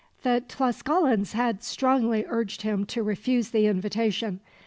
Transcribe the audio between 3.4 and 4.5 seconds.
the invitation.